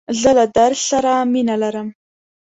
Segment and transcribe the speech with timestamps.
[0.21, 1.87] زه له درس سره مینه لرم.